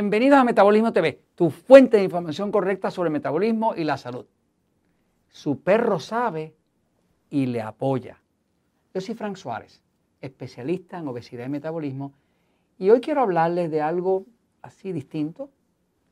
[0.00, 4.24] Bienvenidos a Metabolismo TV, tu fuente de información correcta sobre metabolismo y la salud.
[5.28, 6.54] Su perro sabe
[7.28, 8.18] y le apoya.
[8.94, 9.82] Yo soy Frank Suárez,
[10.22, 12.14] especialista en obesidad y metabolismo,
[12.78, 14.24] y hoy quiero hablarles de algo
[14.62, 15.50] así distinto,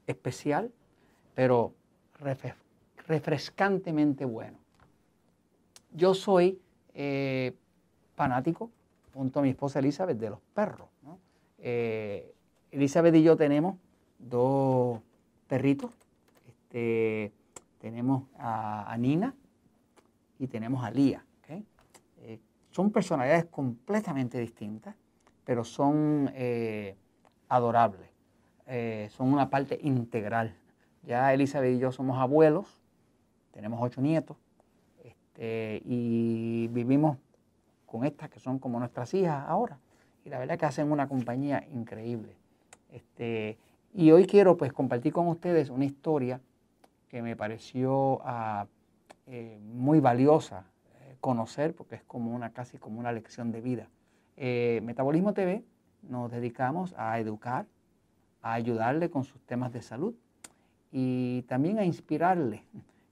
[0.07, 0.71] especial,
[1.35, 1.73] pero
[3.07, 4.59] refrescantemente bueno.
[5.95, 6.61] Yo soy
[6.93, 7.55] eh,
[8.17, 8.71] fanático,
[9.15, 10.89] junto a mi esposa Elizabeth, de los perros.
[11.61, 12.35] Eh,
[12.71, 13.77] Elizabeth y yo tenemos
[14.19, 15.01] dos
[15.47, 15.91] perritos.
[16.47, 17.33] Este,
[17.81, 19.35] tenemos a, Nina
[20.39, 21.25] y tenemos a Lía.
[22.21, 24.95] Eh, son personalidades completamente distintas,
[25.45, 26.97] pero son eh,
[27.49, 28.09] adorables.
[28.67, 30.55] Eh, son una parte integral.
[31.05, 32.83] Ya Elizabeth y yo somos abuelos,
[33.53, 34.37] tenemos ocho nietos
[35.05, 37.17] este, y vivimos
[37.87, 39.79] con estas que son como nuestras hijas ahora.
[40.25, 42.37] Y la verdad es que hacen una compañía increíble.
[42.91, 43.59] Este,
[43.95, 46.41] y hoy quiero pues compartir con ustedes una historia
[47.09, 48.67] que me pareció ah,
[49.27, 50.65] eh, muy valiosa
[51.01, 53.89] eh, conocer porque es como una casi como una lección de vida.
[54.37, 55.65] Eh, Metabolismo TV
[56.03, 57.67] nos dedicamos a educar,
[58.43, 60.15] a ayudarle con sus temas de salud
[60.93, 62.63] y también a inspirarle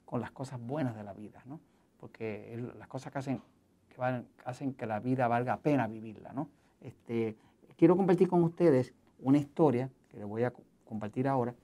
[0.04, 1.60] con las cosas buenas de la vida, ¿no?
[1.98, 3.42] porque las cosas que hacen
[3.88, 6.32] que, hacen que la vida valga pena vivirla.
[6.32, 6.48] ¿no?
[6.80, 7.36] Este,
[7.76, 10.52] quiero compartir con ustedes una historia que les voy a
[10.84, 11.54] compartir ahora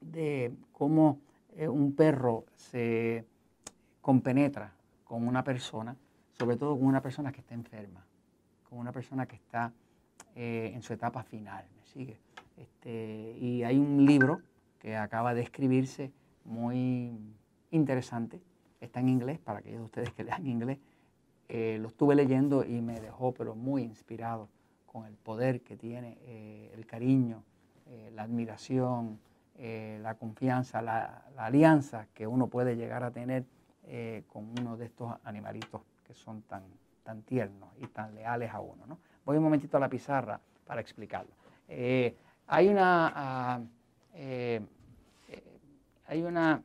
[0.00, 1.20] de cómo
[1.56, 3.26] eh, un perro se
[4.00, 4.72] compenetra
[5.04, 5.96] con una persona,
[6.32, 8.04] sobre todo con una persona que está enferma,
[8.68, 9.72] con una persona que está
[10.34, 12.18] eh, en su etapa final, ¿me sigue?
[12.56, 14.40] Este, y hay un libro
[14.78, 16.12] que acaba de escribirse
[16.44, 17.12] muy
[17.70, 18.40] interesante,
[18.80, 20.78] está en inglés, para aquellos de ustedes que lean inglés,
[21.48, 24.48] eh, lo estuve leyendo y me dejó pero muy inspirado
[24.92, 27.42] con el poder que tiene, eh, el cariño,
[27.86, 29.18] eh, la admiración,
[29.56, 33.44] eh, la confianza, la, alianza que uno puede llegar a tener
[34.28, 36.62] con uno de estos animalitos que son tan,
[37.02, 38.86] tan tiernos y tan leales a uno.
[38.86, 38.98] ¿no?
[39.24, 41.32] Voy un momentito a la pizarra para explicarlo.
[41.68, 43.60] hay una, ah,
[46.06, 46.62] hay una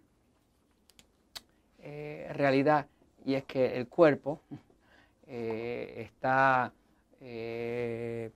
[1.79, 2.85] realidad
[3.25, 4.41] y es que el cuerpo
[5.25, 6.71] está
[7.21, 8.31] eh,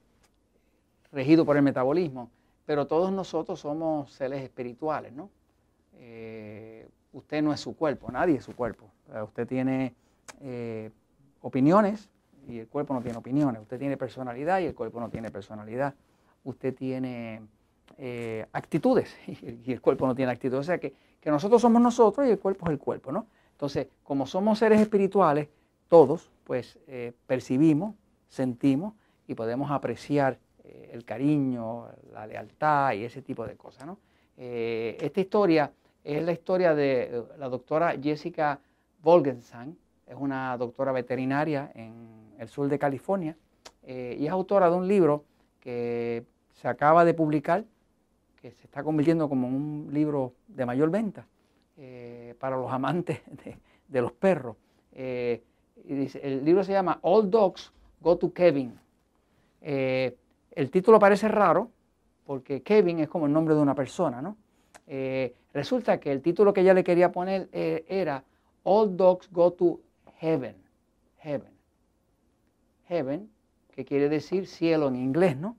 [1.12, 2.30] regido por el metabolismo,
[2.66, 5.30] pero todos nosotros somos seres espirituales, ¿no?
[5.98, 8.90] Eh, usted no es su cuerpo, nadie es su cuerpo.
[9.24, 9.94] Usted tiene
[10.40, 10.90] eh,
[11.42, 12.08] opiniones
[12.48, 13.60] y el cuerpo no tiene opiniones.
[13.62, 15.94] Usted tiene personalidad y el cuerpo no tiene personalidad.
[16.44, 17.42] Usted tiene
[18.52, 20.60] actitudes y el cuerpo no tiene actitudes.
[20.60, 23.26] O sea que, que nosotros somos nosotros y el cuerpo es el cuerpo, ¿no?
[23.52, 25.48] Entonces, como somos seres espirituales,
[25.88, 26.78] todos, pues
[27.26, 27.94] percibimos,
[28.32, 28.94] sentimos
[29.28, 33.86] y podemos apreciar eh, el cariño, la lealtad y ese tipo de cosas.
[34.38, 35.70] Eh, esta historia
[36.02, 38.58] es la historia de eh, la doctora Jessica
[39.02, 39.76] Volgensang,
[40.06, 43.36] es una doctora veterinaria en el sur de California
[43.84, 45.24] y es autora de un libro
[45.58, 47.64] que se acaba de publicar,
[48.40, 51.26] que se está convirtiendo como un libro de mayor venta
[52.38, 53.22] para los amantes
[53.88, 54.56] de, los perros.
[54.92, 55.40] el
[56.44, 58.78] libro se llama All Dogs Go to Kevin.
[59.60, 60.16] Eh,
[60.50, 61.70] el título parece raro
[62.26, 64.36] porque Kevin es como el nombre de una persona, ¿no?
[64.86, 68.24] Eh, resulta que el título que ella le quería poner eh, era
[68.64, 69.80] All Dogs Go to
[70.18, 70.56] Heaven.
[71.18, 71.52] Heaven.
[72.88, 73.30] Heaven,
[73.74, 75.56] que quiere decir cielo en inglés, ¿no?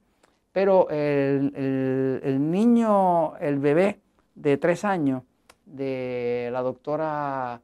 [0.51, 3.99] Pero el, el niño, el bebé
[4.35, 5.23] de tres años
[5.65, 7.59] de la doctora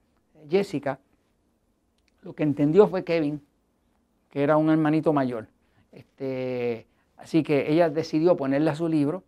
[0.50, 1.00] Jessica,
[2.24, 3.42] lo que entendió fue Kevin
[4.30, 5.48] que era un hermanito mayor.
[5.92, 9.24] Este, así que ella decidió ponerle a su libro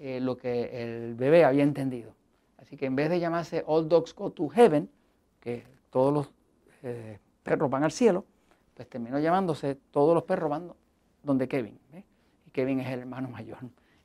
[0.00, 2.14] eh, lo que el bebé había entendido.
[2.58, 4.88] Así que en vez de llamarse All Dogs Go to Heaven,
[5.40, 6.30] que todos los
[6.82, 8.24] eh, perros van al cielo,
[8.74, 10.72] pues terminó llamándose Todos los perros van
[11.22, 11.78] donde Kevin.
[12.46, 13.58] Y Kevin es el hermano mayor.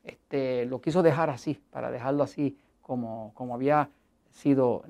[0.03, 3.89] Este, lo quiso dejar así, para dejarlo así como, como había
[4.31, 4.83] sido,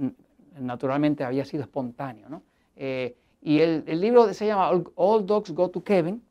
[0.59, 2.29] naturalmente había sido espontáneo.
[2.29, 2.43] ¿no?
[2.75, 6.23] Eh, y el, libro se llama All, Dogs Go to Kevin.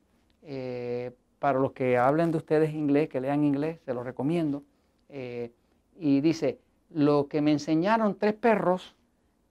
[0.42, 4.62] Eh, para los que hablen de ustedes inglés, que lean inglés, se lo recomiendo.
[5.10, 5.52] Eh,
[5.98, 8.96] y dice, lo que me enseñaron tres perros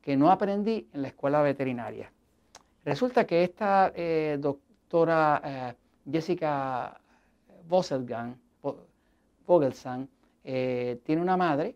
[0.02, 2.12] que no aprendí en la escuela veterinaria.
[2.84, 5.76] Resulta que esta eh, doctora
[6.12, 7.00] Jessica
[7.68, 8.36] Vogelsang,
[10.44, 11.76] tiene una madre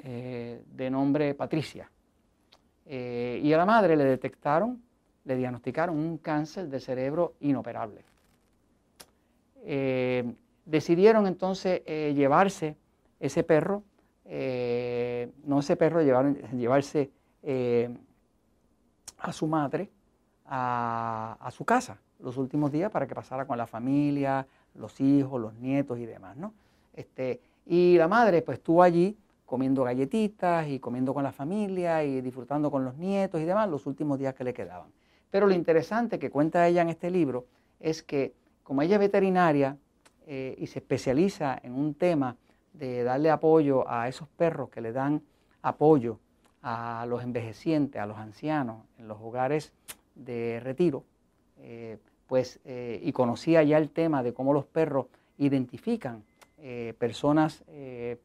[0.00, 1.90] de nombre Patricia.
[2.86, 4.87] y a la madre le detectaron
[5.28, 8.02] le diagnosticaron un cáncer de cerebro inoperable.
[9.62, 10.24] Eh,
[10.64, 12.76] decidieron entonces eh, llevarse
[13.20, 13.82] ese perro,
[14.24, 17.10] eh, no ese perro, llevarse
[19.18, 19.90] a su madre
[20.46, 25.52] a, su casa los últimos días para que pasara con la familia, los hijos, los
[25.54, 26.54] nietos y demás, ¿no?
[26.94, 32.22] Este, y la madre pues estuvo allí comiendo galletitas y comiendo con la familia y
[32.22, 34.88] disfrutando con los nietos y demás los últimos días que le quedaban.
[35.30, 37.46] Pero lo interesante que cuenta ella en este libro
[37.80, 38.32] es que
[38.62, 39.76] como ella es veterinaria
[40.26, 42.36] eh, y se especializa en un tema
[42.72, 45.22] de darle apoyo a esos perros que le dan
[45.62, 46.18] apoyo
[46.62, 49.72] a los envejecientes, a los ancianos en los hogares
[50.14, 51.04] de retiro,
[51.60, 55.06] eh, pues, eh, y conocía ya el tema de cómo los perros
[55.38, 56.22] identifican
[56.98, 58.18] personas que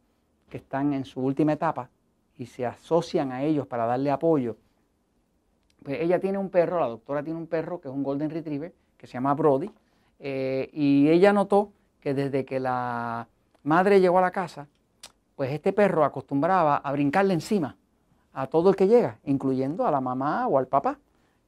[0.57, 1.91] están en su última etapa
[2.35, 4.57] y se asocian a ellos para darle apoyo
[5.83, 8.73] pues ella tiene un perro, la doctora tiene un perro que es un Golden Retriever,
[8.97, 9.69] que se llama Brody,
[10.19, 13.27] eh, y ella notó que desde que la
[13.63, 14.67] madre llegó a la casa,
[15.35, 17.75] pues este perro acostumbraba a brincarle encima
[18.33, 20.99] a todo el que llega, incluyendo a la mamá o al papá.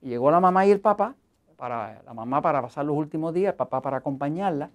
[0.01, 1.15] Y llegó la mamá y el papá,
[1.55, 4.69] para, la mamá para pasar los últimos días, el papá para acompañarla,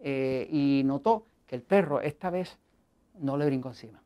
[0.00, 2.58] eh, y notó que el perro esta vez
[3.18, 4.02] no le brincó encima.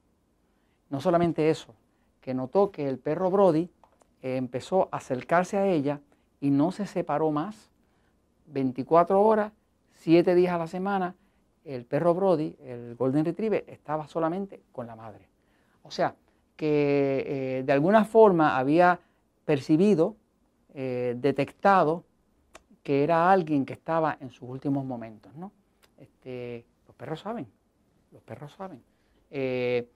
[0.89, 1.75] No solamente eso,
[2.21, 3.71] que notó que el perro Brody
[4.23, 6.01] empezó a acercarse a ella
[6.41, 7.71] y no se separó más.
[8.47, 9.53] 24 horas,
[9.95, 11.15] 7 días a la semana,
[11.65, 15.29] el perro Brody, el Golden Retriever, estaba solamente con la madre.
[15.83, 16.15] O sea,
[16.57, 19.01] que eh, de alguna forma había
[19.45, 20.17] percibido,
[20.75, 22.05] eh, detectado
[22.83, 25.35] que era alguien que estaba en sus últimos momentos.
[25.37, 25.53] ¿no?
[25.99, 27.47] Este, los perros saben,
[28.11, 28.83] los perros saben.
[29.31, 29.89] Eh,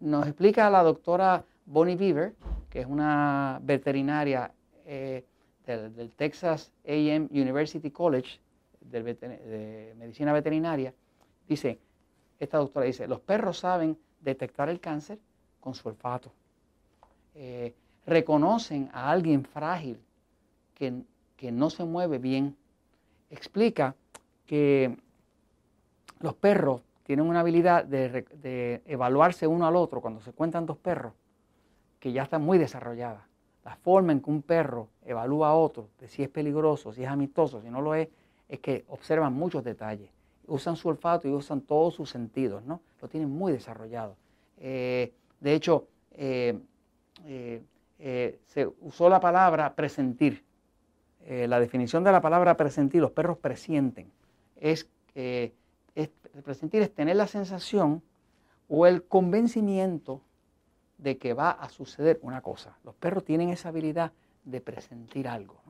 [0.00, 2.34] nos explica la doctora Bonnie Beaver
[2.70, 4.52] que es una veterinaria
[4.86, 5.24] eh,
[5.66, 8.40] del, Texas AM University College
[8.80, 10.94] de medicina veterinaria,
[11.46, 11.78] dice,
[12.38, 15.18] esta doctora dice, los perros saben detectar el cáncer
[15.60, 16.32] con su olfato.
[17.34, 17.74] Eh,
[18.06, 20.00] reconocen a alguien frágil
[20.74, 21.02] que,
[21.52, 22.56] no se mueve bien.
[23.30, 23.94] Explica
[24.46, 24.96] que
[26.20, 31.12] los perros tienen una habilidad de evaluarse uno al otro cuando se cuentan dos perros
[32.00, 33.26] que ya está muy desarrollada.
[33.64, 37.08] La forma en que un perro evalúa a otro, de si es peligroso, si es
[37.08, 38.08] amistoso, si no lo es,
[38.48, 40.10] es que observan muchos detalles.
[40.46, 42.80] Usan su olfato y usan todos sus sentidos, ¿no?
[43.02, 44.16] Lo tienen muy desarrollado.
[44.56, 46.58] Eh, de hecho, eh,
[47.26, 50.44] eh, se usó la palabra presentir.
[51.28, 54.10] la definición de la palabra presentir, los perros presienten,
[54.56, 55.52] es, es,
[56.42, 58.02] presentir es tener la sensación
[58.66, 60.22] o el convencimiento
[60.98, 62.76] de que va a suceder una cosa.
[62.84, 64.12] Los perros tienen esa habilidad
[64.44, 65.60] de presentir algo.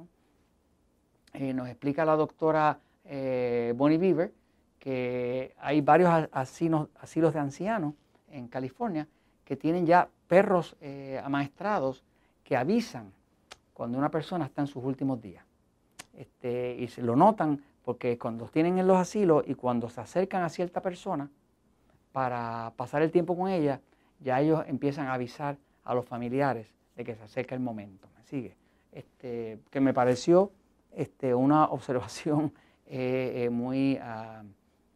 [1.35, 4.33] Eh, nos explica la doctora eh, Bonnie Beaver
[4.79, 6.89] que hay varios asilos,
[7.33, 7.95] de ancianos
[8.31, 9.09] en California
[9.45, 12.05] que tienen ya perros eh, amaestrados
[12.45, 13.13] que avisan
[13.75, 15.45] cuando una persona está en sus últimos días.
[16.17, 20.43] Este, y se lo notan porque cuando tienen en los asilos y cuando se acercan
[20.43, 21.31] a cierta persona
[22.13, 23.81] para pasar el tiempo con ella,
[24.21, 28.09] ya ellos empiezan a avisar a los familiares de que se acerca el momento.
[28.17, 28.57] ¿Me sigue?
[28.93, 30.53] Este, que me pareció
[30.93, 32.53] este, una observación
[32.87, 34.43] eh, eh, muy ah,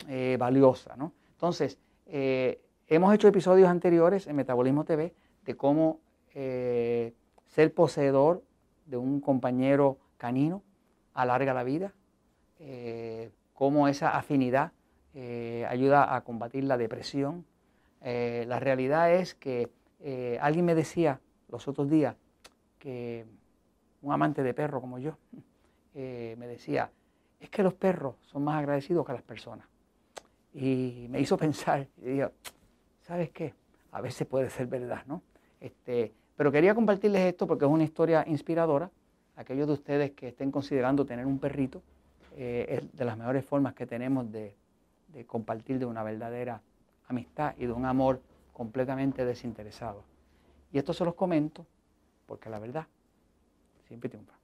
[0.08, 0.96] eh, valiosa.
[0.96, 1.12] ¿no?
[1.32, 5.14] Entonces, hemos hecho episodios anteriores en Metabolismo TV
[5.44, 6.00] de cómo
[6.32, 8.42] ser poseedor
[8.86, 10.62] de un compañero canino
[11.14, 11.94] alarga la vida,
[13.54, 14.72] cómo esa afinidad
[15.68, 17.46] ayuda a combatir la depresión,
[18.04, 22.16] eh, la realidad es que eh, alguien me decía los otros días
[22.78, 23.24] que
[24.00, 25.16] un amante de perro como yo
[25.94, 26.90] eh, me decía,
[27.38, 29.66] es que los perros son más agradecidos que las personas.
[30.52, 32.30] Y me hizo pensar, y digo,
[33.02, 33.54] ¿sabes qué?
[33.92, 35.22] A veces puede ser verdad, ¿no?
[35.60, 38.90] Este, pero quería compartirles esto porque es una historia inspiradora.
[39.36, 41.82] Aquellos de ustedes que estén considerando tener un perrito,
[42.36, 44.54] es de las mejores formas que tenemos de
[45.26, 46.62] compartir de una verdadera
[47.12, 48.20] amistad y de un amor
[48.52, 50.04] completamente desinteresado.
[50.72, 51.66] Y esto se los comento
[52.26, 52.86] porque la verdad
[53.86, 54.34] siempre triunfa.